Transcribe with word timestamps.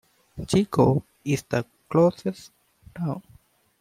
Chico 0.47 1.03
is 1.23 1.43
the 1.43 1.63
closest 1.87 2.49
town. 2.95 3.21